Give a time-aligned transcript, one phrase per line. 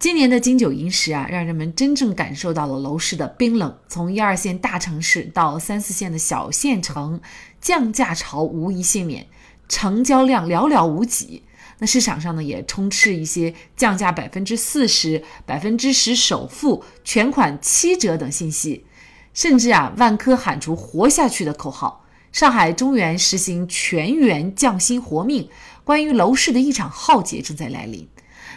[0.00, 3.76] 今年的金九银十啊，让人们真正感受到了楼市的冰冷。
[3.86, 7.20] 从一二线大城市到三四线的小县城，
[7.60, 9.26] 降价潮无一幸免，
[9.68, 11.42] 成交量寥寥无几。
[11.80, 18.86] 那市场上呢，也充斥一些降价百分之四十、百分之十首付、全款七折等信息，
[19.34, 25.50] 甚至啊，万科喊出“活下去”的口号，上海中原实行全员降薪活命。
[25.84, 28.08] 关于楼市的一场浩劫正在来临。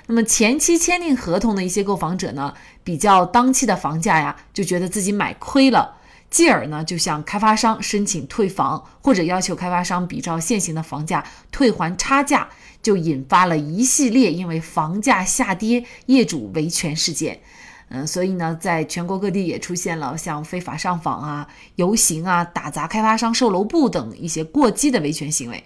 [0.07, 2.53] 那么前期签订合同的一些购房者呢，
[2.83, 5.95] 比较当期的房价呀，就觉得自己买亏了，
[6.29, 12.49] 继而呢就向开发商申请退房，或者要求开发商比照现行的房价退还差价，
[12.81, 17.39] 就引发了一系列因为房价下跌业主维权事件。
[17.89, 25.63] 嗯，所以呢，在全国各地也出现了像非法上访啊、游行啊、打砸开发商售楼部等一些过激的维权行为。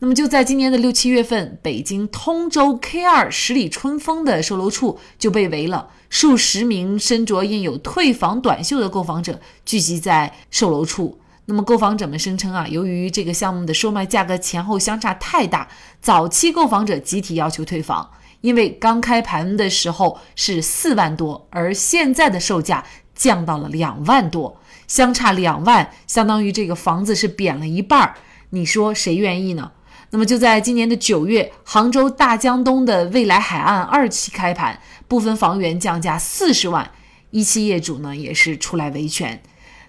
[0.00, 11.20] 那么就在今年的六七月份，北京通州 K 二十里春风的售楼处就被围了，数十名身着印有退房短袖的购房者聚集在售楼处。
[11.46, 15.66] 那么购房者们声称啊，由于这个项目的售卖价格前后相差太大，
[16.00, 18.08] 早期购房者集体要求退房，
[18.42, 22.84] 因为刚开盘的时候是四万多，而现在的售价
[23.16, 28.14] 降到了两万多，相差两万，相当于这个房子是贬了一半儿。
[28.50, 29.72] 你说谁愿意呢？
[30.10, 36.90] 那么就在今年的九月，杭州大江东的未来海岸二期开盘，部分房源降价四十万，
[37.30, 39.42] 一期业主呢也是出来维权。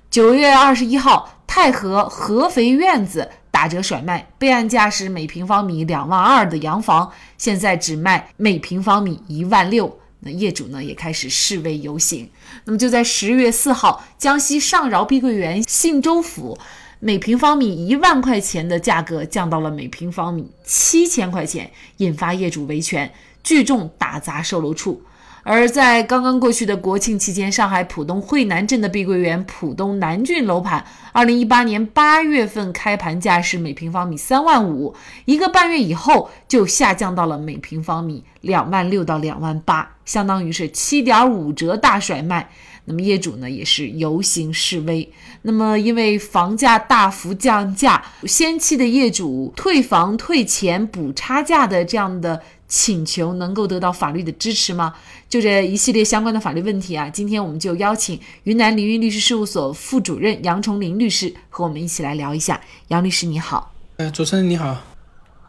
[0.10, 10.00] 九月二十一号，太和合肥院子打折甩卖，备案价是每平方米两万二的洋房，现在只卖每平方米一万六。
[10.22, 12.30] 那业主呢也开始示威游行。
[12.66, 16.58] 那么就在十月四号，江西上饶碧桂园信州府。
[17.02, 23.10] 每平方米一万块钱的价格降到了每平方米七千块钱，引发业主维权，
[23.42, 25.02] 聚众打砸售楼处。
[25.44, 34.94] 而在刚刚过去的国庆期间，上海浦东惠南镇的碧桂园浦东南郡楼盘，二零一八年八月份开盘价是每平方米三万五，
[35.24, 42.50] 一个半月以后就下降到了每平方米两万六到两万八，相当于是七点五折大甩卖。
[42.90, 45.08] 那么业主呢也是游行示威。
[45.44, 54.96] 那么因为房价大幅降价，先期的业主退房退钱补差价的这样的请求能够得到法律的支持吗？
[55.30, 62.60] 就这一系列相关的法律问题啊，今天我们就邀请云南凌云律师事务所副主任杨崇林律师和我们一起来聊一下。
[62.88, 63.72] 杨律师你好。
[63.98, 64.89] 呃，主持人你好。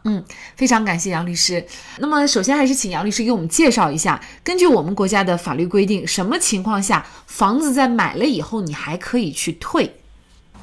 [0.03, 0.23] 嗯，
[0.55, 1.63] 非常感谢杨律师。
[1.99, 9.97] 那么，首先还是请杨律师给我们介绍一下，根据我们国家的法律规定，什么情况下房子在买了以后你还可以去退？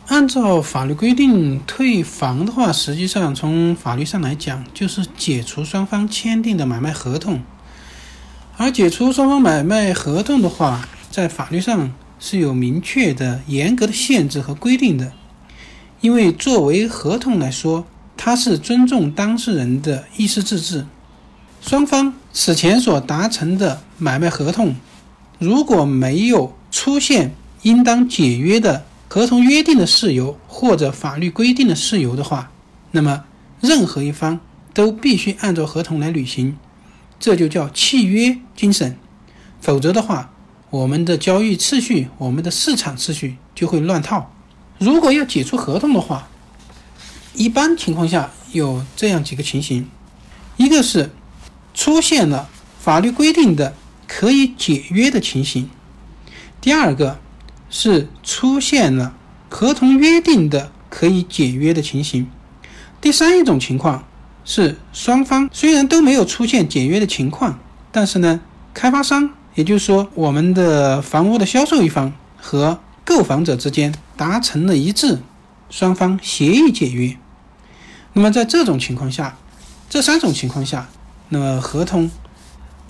[0.09, 7.41] 按照法律规定，退房的话，实际上从法律上来讲，就是解除双方签订的买卖合同。
[8.57, 15.13] 而解除双方买卖合同的话，在法律上是有明确的、严格的限制和规定的，
[16.01, 17.87] 因为作为合同来说。
[18.21, 20.85] 它是尊重当事人的意思自治，
[21.63, 24.75] 双方此前所达成的买卖合同，
[25.39, 32.51] 如果没有出现应当解约的合同约定的事由或者法律规定的事由的话，
[32.91, 33.25] 那么
[33.61, 34.41] 任何一方
[34.75, 36.59] 都必须按照合同来履行，
[37.21, 38.97] 这就叫契约精神。
[39.61, 40.33] 否则的话，
[40.71, 44.33] 我们的交易秩序、我们的市场秩序就会乱套。
[44.79, 46.29] 如果要解除合同的话，
[47.39, 49.89] 一般情况下有这样几个情形：
[50.57, 51.11] 一个是
[51.73, 52.49] 出现了
[52.81, 53.75] 法律规定的
[54.09, 55.67] 可以解约的情形；
[56.61, 57.21] 第二个
[57.71, 59.15] 是出现了
[59.49, 62.25] 合同约定的可以解约的情形；
[63.01, 64.05] 第三一种情况
[64.45, 67.57] 是双方虽然都没有出现解约的情况，
[67.93, 68.41] 但是呢，
[68.75, 75.21] 开发商也就是说我们的房屋的销售一方和购房者之间达成了一致，
[75.71, 77.17] 双方协议解约。
[78.19, 79.37] 那么在这种情况下，
[79.89, 80.89] 这三种情况下，
[81.29, 82.11] 那么合同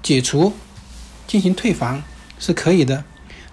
[0.02, 0.54] 解除
[1.26, 2.02] 进行退房
[2.38, 3.04] 是可以的。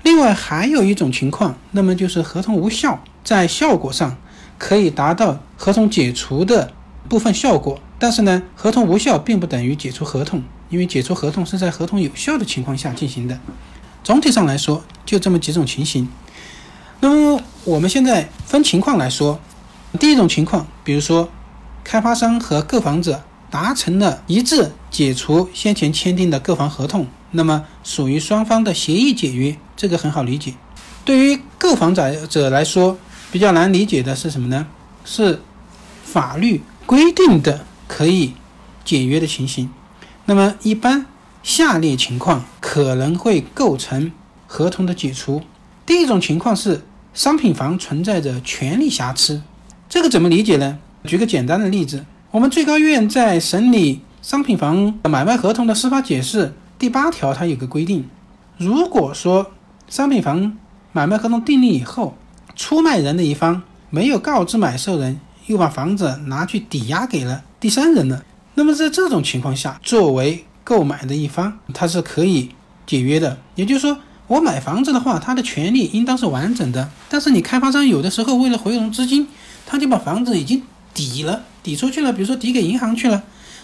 [0.02, 4.16] 另外还有一种情况，那么就是合同无效，在效果上
[4.58, 6.72] 可以达到合同解除的
[7.10, 13.38] 部分效果，但是呢，合同无效并不等于解除合同，因为解除合同是在合同有效的情况下进行的。
[14.02, 16.08] 总体上来说，就这么几种情形。
[17.02, 19.42] 那么我们现在分情况来说。
[19.98, 21.30] 第一种情况，比如说
[21.86, 30.56] 开发商和购房者达成了一致解除先前签订的购房合同，那么属于双方的协议解约，这个很好理解。
[31.06, 32.98] 对于购房者者来说，
[33.32, 34.66] 比较难理解的是什么呢？
[35.06, 35.40] 是
[36.04, 38.34] 法律规定的可以
[38.84, 39.70] 解约的情形。
[40.26, 41.06] 那么一般
[41.44, 44.12] 下列情况可能会构成
[44.48, 45.44] 合同的解除。
[45.86, 46.84] 第一种情况是
[47.14, 49.44] 商品房存在着权利瑕疵，
[49.88, 50.80] 这个怎么理解呢？
[51.06, 58.06] 举个简单的例子，我们最高院在审理商品房买卖合同的司法解释第八条，它有个规定：
[58.58, 59.52] 如果说
[59.88, 60.58] 商品房
[60.92, 62.18] 买卖合同订立以后，
[62.56, 68.26] 出卖人的一方没有告知买受人，又把房子拿去抵押给了第三人了，
[68.56, 72.50] 那么在这种情况下，作为购买的一方，他是可以
[72.88, 73.38] 解约的。
[73.56, 73.98] 也就是说，
[74.28, 76.90] 我买房子的话，他的权利应当是完整的。
[77.08, 79.28] 但是你开发商有的时候为了回笼资金，
[79.68, 80.64] 他就把房子已经
[80.96, 83.22] 抵了，抵出去了，比如说抵给银行去了。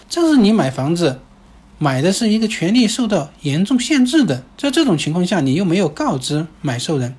[0.08, 1.20] 这是你买房子
[1.78, 7.16] 买的是一个权利受到严重限制的，在这种情况下，你又没有告知买受人。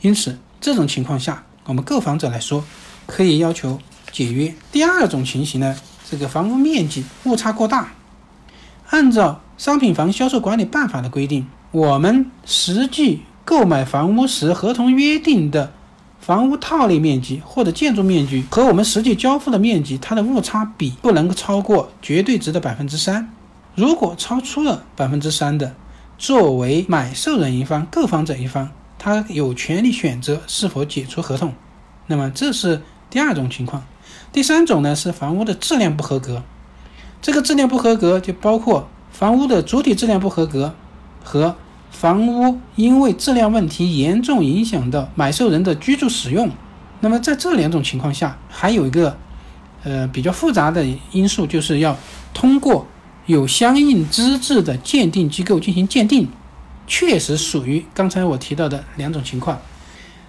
[0.00, 2.64] 因此，这种情况下，我们购房者来说，
[3.06, 3.78] 可以要求
[4.10, 4.54] 解约。
[4.72, 5.76] 第二种情形呢，
[6.10, 7.92] 这个房屋面积误差过大，
[8.88, 15.72] 按照《商品房销售管理办法》的规定，我们实际购买房屋时合同约定的
[16.24, 23.30] 房屋套内面积或者建筑面积和我们实际交付的面积，它的误差比不能够超过绝对值的百分之三。
[23.74, 25.74] 如果超出了百分之三的，
[26.16, 28.70] 作为买受人一方、购房者一方。
[28.98, 31.52] 他有权利选择是否解除合同，
[32.06, 32.80] 那么这是
[33.10, 33.84] 第二种情况。
[34.32, 36.42] 第三种呢是房屋的质量不合格，
[37.20, 40.74] 这个质量不合格就包括房屋的主体质量不合格
[41.22, 41.56] 和
[41.94, 46.50] 房屋因为质量问题严重影响到买受人的居住使用。
[47.00, 49.16] 那么在这两种情况下，还有一个
[49.84, 51.96] 呃比较复杂的因素，就是要
[52.34, 52.86] 通过
[53.26, 56.28] 有相应资质的鉴定机构进行鉴定。
[56.86, 59.58] 确实属于刚才我提到的两种情况。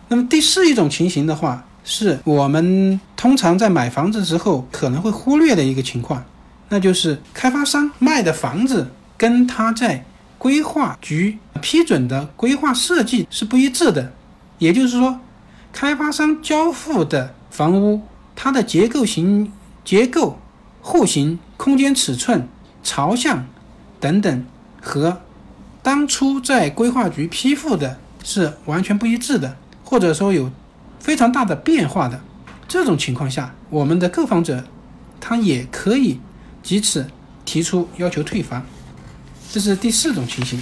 [0.08, 6.24] 那么第四一种情形的话，是我们通常在买房子之后可能会忽略的一个情况，
[6.70, 10.06] 那就是开发商卖的房子跟他在
[10.46, 14.14] 规划局批准的规划设计是不一致的。
[14.60, 15.20] 也就是说，
[15.74, 18.04] 开发商交付的房屋，
[18.36, 19.52] 它的结构型、
[19.84, 20.38] 结构、
[20.84, 22.48] 户型、空间尺寸、
[22.84, 23.44] 朝向
[24.00, 24.46] 等等
[24.80, 25.20] 和。
[25.82, 30.52] 当初在规划局批复的是完全不一致的，或者说有
[31.00, 32.22] 非常大的变化的
[32.68, 34.64] 这种情况下，我们的购房者
[35.20, 36.20] 他也可以
[36.62, 37.08] 借此
[37.44, 38.64] 提出要求退房，
[39.52, 40.60] 这是第四种情形。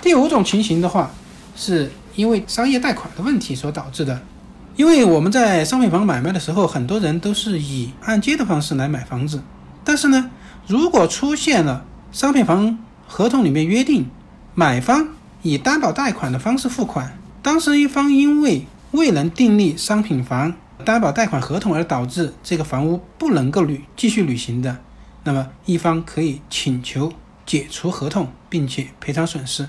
[0.00, 1.10] 第五种情形的话，
[1.54, 4.20] 是因为商业贷款的问题所导致的。
[4.76, 9.42] 因为我们在商品房买卖的时候，很多人都是以按揭的方式来买房子，
[9.84, 10.30] 但是呢，
[10.66, 14.06] 如果出现了商品房合同里面约定。
[14.54, 15.08] 买方
[15.40, 20.52] 以担保贷款的方式付款，当事一方因为未能订立商品房
[20.84, 24.76] 担保贷款合同而导致这个房屋不能够履继续履行的，
[25.24, 27.10] 那么一方可以请求
[27.52, 29.68] 解除合同，并且赔偿损失。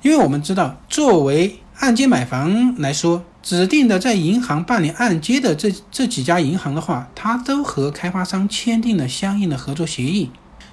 [0.00, 10.30] 因为我们知道，作为按揭买房来说，指定的在银行办理按揭的这这几家银行的话，它都和开发商签订了相应的合作协议。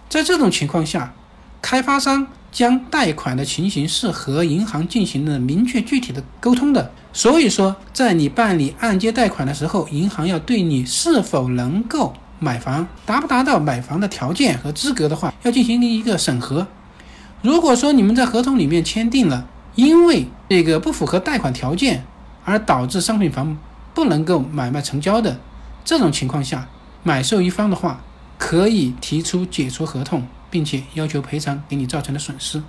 [0.07, 1.13] 在这种情况下，
[1.61, 2.27] 开发商。
[2.49, 16.67] 将贷款的情形是和银行进行了明确具体的沟通的，所以说，在你办理按揭贷款的时候，银行要对你是否能够买房，达不达到买房的条件和资格的话，要进行一个审核。
[17.41, 22.03] 如果说你们在合同里面签订了，因为这个不符合贷款条件
[22.45, 23.57] 而导致商品房
[23.93, 25.39] 不能够买卖成交的
[25.83, 26.67] 这种情况下，
[27.03, 28.01] 买受一方的话
[28.37, 30.27] 可以提出解除合同。
[30.49, 32.63] 并且要求赔偿给你造成的损失，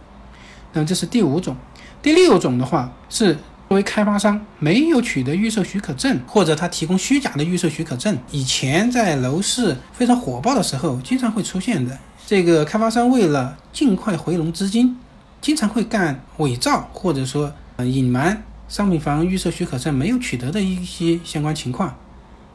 [0.73, 1.57] 那么这是第五种。
[2.03, 8.17] 第六种的话是作为开发商没有取得预售许可证，或者他提供虚假的预售许可证。
[8.31, 11.99] 以前在楼市非常火爆的时候，经常会出现的。
[12.27, 14.97] 这个开发商为了尽快回笼资金，
[15.43, 21.95] 经常会干伪造或者说隐瞒商品房预售许可证没有取得的一些相关情况。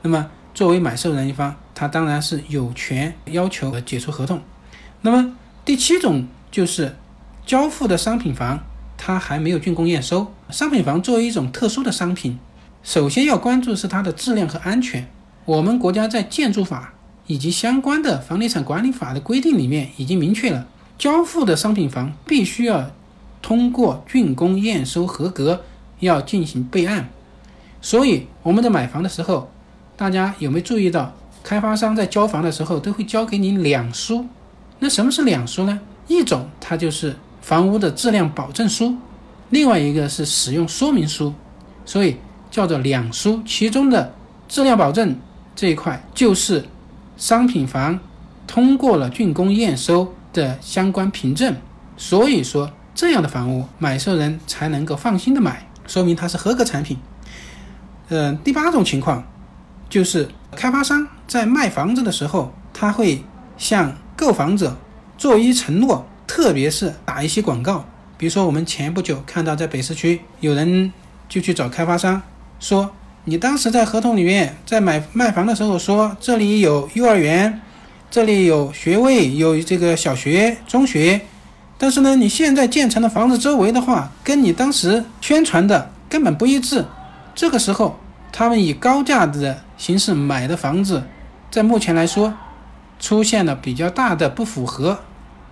[0.01, 4.41] 那么作为买受人一方，他当然是有权要求解除合同。
[5.01, 6.95] 那么第七种就是
[7.45, 8.59] 交付的商品房，
[9.05, 10.31] 它还没有竣工验收。
[10.49, 12.39] 商品房作为一种特殊的商品，
[12.83, 15.05] 首先要关注是它的质量和安全。
[15.43, 16.93] 我们国家在建筑法
[17.27, 20.65] 以及相关的房地产管理法的规定里面已经明确了，
[20.97, 22.91] 交付的商品房必须要
[23.41, 25.65] 通过竣工验收合格，
[25.99, 27.09] 要进行备案。
[27.81, 29.51] 所以我们在买房的时候，
[29.97, 34.25] 大家有没有注意到，开发商在交房的时候都会交给你两书？
[34.79, 35.81] 那什么是两书呢？
[36.07, 38.95] 一种它就是房屋的质量保证书，
[39.49, 41.33] 另外一个是使用说明书，
[41.85, 42.15] 所以
[42.49, 43.43] 叫做两书。
[43.45, 44.13] 其中的
[44.47, 45.13] 质量保证
[45.53, 46.63] 这一块就是
[47.17, 47.99] 商品房
[48.47, 51.53] 通过了竣工验收的相关凭证，
[51.97, 56.97] 所以说这样的房屋买受人才能够放心的买，说明它是合格产品。
[58.07, 59.21] 嗯，第八种情况
[59.89, 63.21] 就是开发商在卖房子的时候，他会
[63.57, 64.77] 向购房者
[65.17, 67.85] 做一承诺，特别是打一些广告。
[68.17, 70.91] 比如说，我们前不久看到在北市区有人
[71.29, 72.19] 就去找开发商
[72.59, 72.89] 说
[73.25, 77.61] ：“你当时在合同里面在买卖房的时候说这里有幼儿园，
[78.09, 81.21] 这里有学位，有这个小学、中学，
[81.77, 86.83] 但是呢，你现在建成的房子周围的话，跟你当时宣传的根本不一致。”
[87.35, 87.99] 这个时候，
[88.31, 91.03] 他们以高价的形式买的房子，
[91.51, 92.33] 在目前来说，
[92.99, 94.97] 出现了比较大的不符合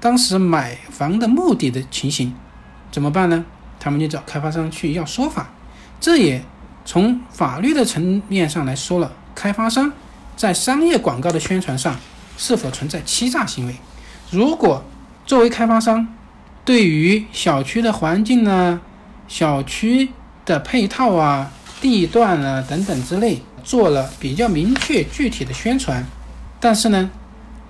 [0.01, 2.33] 当时买房的目的的情形，
[2.91, 3.45] 怎么办呢？
[3.79, 5.49] 他们就找开发商去要说法。
[6.01, 6.43] 这也
[6.83, 9.93] 从法律的层面上来说了，开发商
[10.35, 11.95] 在商业广告的宣传上
[12.35, 13.75] 是否存在欺诈行为？
[14.29, 14.83] 如果
[15.25, 16.05] 作为开发商，
[16.65, 18.81] 对于小区的环境呢，
[19.27, 20.09] 小区
[20.43, 21.51] 的配套啊。
[21.81, 26.05] 地段啊等等之类做了比较明确具体的宣传，
[26.59, 27.09] 但是呢，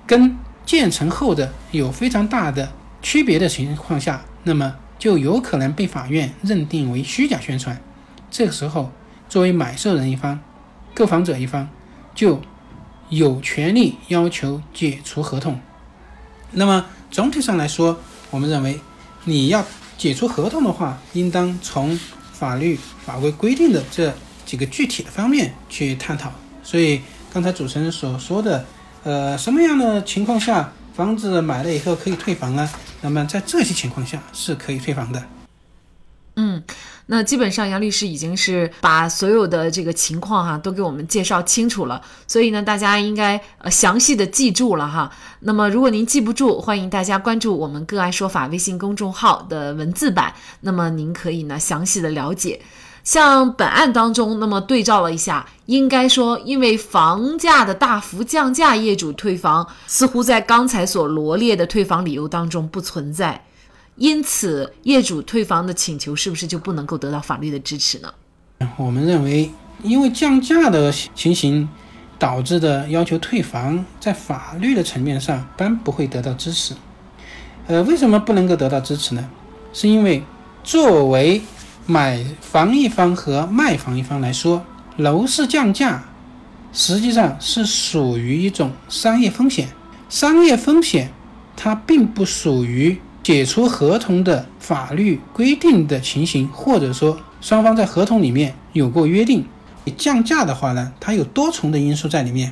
[0.06, 7.82] 跟建成后的有非常大的区别的情况下，那么就有可能被法院认定为虚假宣传。
[8.30, 8.92] 这个时候，
[9.28, 10.40] 作为买受人一方、
[10.94, 11.70] 购房者一方
[12.14, 12.42] 就
[13.10, 15.60] 有权利要求解除合同。
[16.52, 18.00] 那么总体上来说，
[18.30, 18.80] 我们认为
[19.26, 19.66] 你要
[19.98, 22.00] 解除合同的话，应当从。
[22.42, 22.76] 法律
[23.06, 24.12] 法规规定的这
[24.48, 26.32] 几个具体的方面去探讨，
[26.64, 27.00] 所以
[27.32, 28.66] 刚才主持人所说的，
[29.04, 32.70] 呃，什么样的情况下房子买了以后可以退房呢？
[33.02, 35.24] 那么在这些情况下是可以退房的。
[36.36, 36.64] 嗯。
[37.08, 45.12] 那基本上杨律师已经是把所有的这个情况哈都给我们介绍清楚了，所以呢，大家应该呃详细的记住了哈。
[45.42, 52.62] 那么如果您记不住，欢迎大家关注我们个案说法微信公众号的文字版，那么您可以呢详细的了解。
[53.04, 63.44] 像本案当中，那么对照了一下，应该说因为房价的大幅降价，业主退房似乎在刚才所罗列的退房理由当中不存在。
[63.96, 68.12] 因此，业主退房的请求是不是就不能够得到法律的支持呢？
[68.78, 69.52] 我们认为，
[69.84, 71.68] 因为降价的情形
[72.18, 76.74] 导致的要求退房，在法律的层面上般不会得到支持。
[77.68, 79.30] 呃，为什么不能够得到支持呢？
[79.74, 80.24] 是因为
[80.64, 81.42] 作为
[81.86, 84.64] 买房一方和卖房一方来说，
[84.98, 86.04] 楼市降价
[86.74, 89.68] 实际上是属于一种商业风险。
[90.10, 91.12] 商业风险
[91.56, 93.00] 它并不属于。
[93.24, 99.46] 解除合同的法律规定的情形，或者说双方在合同里面有过约定，
[99.96, 102.52] 降价的话呢，它有多重的因素在里面，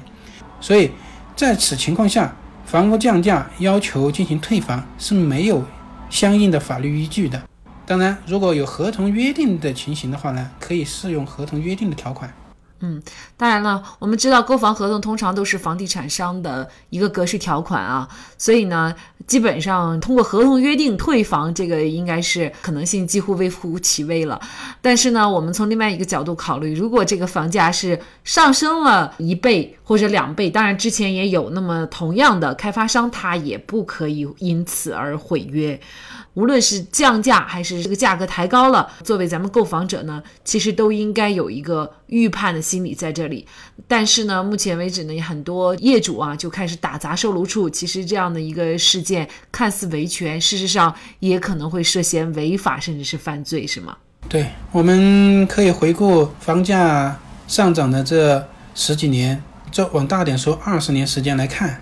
[0.62, 0.92] 所以
[1.36, 2.36] 在此情况下，
[2.68, 5.66] 房屋降价要求进行退房是没有
[6.12, 7.49] 相应的法律依据的。
[7.90, 12.32] 当然，如果有合同约定的情形的话呢，可以适用合同约定的条款。
[12.82, 13.02] 嗯，
[13.36, 18.94] 当然了，我们知道购房合同通常都是房地产商的一个格式条款啊，所以呢，
[19.26, 24.40] 基本上通过合同约定退房，这个应该是可能性几乎微乎其微了。
[24.84, 35.78] 但是呢，我们从另外一个角度考虑，如果这个房价是上升了一倍或者两倍，当然之前也有，那么同样的开发商他也不可以因此而毁约。
[36.36, 43.46] 无论是降价还是这个价格抬高了，作为咱们购房者呢，其实都应该有一个预判的心理在这里。
[43.88, 47.70] 但是呢，目前为止呢，很多业主啊就开始打砸售楼处。
[47.70, 53.98] 其实这样的一个事件看似维权，事实上也可能会涉嫌违法甚至是犯罪，是吗？
[54.30, 61.82] 对，我们可以回顾房价上涨的这十几年，这往大点说二十年时间来看，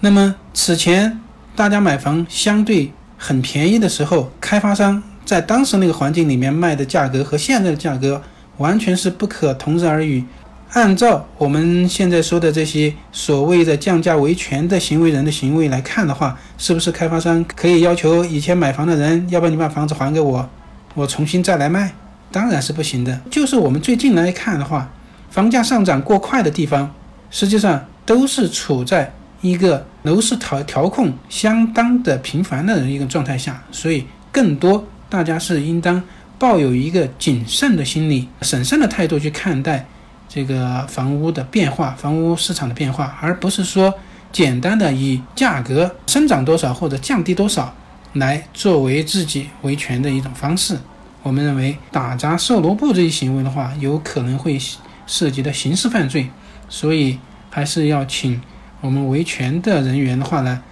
[0.00, 1.20] 那么此前
[1.56, 2.92] 大家买房相对。
[3.18, 8.22] 很便宜的时候，开发商在当时那个环境里面卖的价格和现在的价格
[8.56, 10.24] 完全是不可同日而语。
[10.72, 20.48] 按照我们现在说的这些所谓的降价维权的行为人的行为来看的话，是不是开发商可以要求以前买房的人，要不然你把房子还给我，
[20.94, 21.92] 我重新再来卖？
[22.30, 23.18] 当然是不行的。
[23.30, 24.90] 就是我们最近来看的话，
[25.30, 26.94] 房价上涨过快的地方，
[27.30, 29.12] 实际上都是处在。
[29.40, 36.02] 一个楼市调调控相当的频繁的一个状态下，所以更多大家是应当
[36.38, 39.86] 抱有一个谨慎的心理、审慎的态度去看待
[40.28, 43.94] 这个房屋的变化，房屋市场的变化，而不是说
[44.32, 47.72] 简单的以价格生长多少或者降低多少
[48.14, 50.76] 来作为自己维权的一种方式。
[51.22, 54.58] 我们认为打砸售楼部这一行为的话，有可能会
[55.06, 56.28] 涉及到刑事犯罪，
[56.68, 57.18] 所以
[57.50, 58.40] 还是要请
[58.80, 60.62] 我们维权的人员的话呢，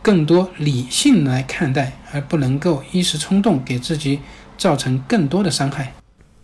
[0.00, 4.20] 更多理性来看待，而不能够一时冲动给自己
[4.56, 5.92] 造成更多的伤害。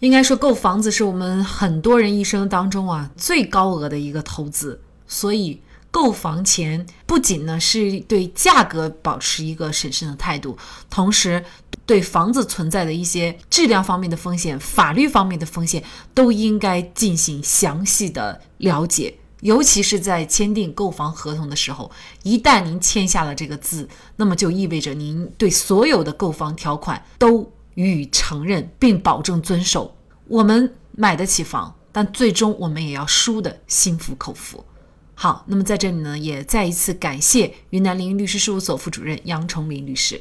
[0.01, 5.61] 应该说，购房子是我们很多人一生当中啊最高额的一个投资，所以
[5.91, 10.57] 购房前不仅呢是对价格保持一个审慎的态度，
[10.91, 11.43] 同时
[11.87, 19.15] 对房子存在的一些质量方面的风险、法律方面的风险都应该进行详细的了解。
[19.41, 21.91] 尤其是在签订购房合同的时候，
[22.23, 27.53] 一旦您签下了这个字，那么就意味着您对所有的购房条款都。
[27.75, 29.95] 予以承认并保证遵守，
[30.27, 34.65] 我们买得起房，但最终我们也要输得心服口服。
[35.15, 40.21] 好，那么在这里呢，也再一次感谢云南凌云律师事务所副主任杨崇林律师。